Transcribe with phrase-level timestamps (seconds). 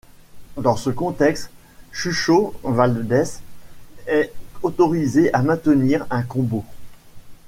[0.57, 1.51] Dans ce contexte
[1.91, 3.39] Chucho Valdès
[4.07, 6.65] est autorisé à maintenir un combo.